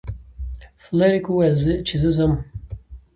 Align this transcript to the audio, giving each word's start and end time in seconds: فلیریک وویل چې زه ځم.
فلیریک 0.83 1.25
وویل 1.29 1.55
چې 1.87 1.95
زه 2.01 2.09
ځم. 2.17 2.33